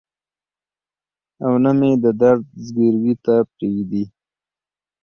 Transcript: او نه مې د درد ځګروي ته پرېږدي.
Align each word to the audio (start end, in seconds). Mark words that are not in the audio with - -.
او 1.45 1.53
نه 1.63 1.71
مې 1.77 1.91
د 2.03 2.05
درد 2.21 2.45
ځګروي 2.65 3.13
ته 3.25 3.35
پرېږدي. 3.53 4.03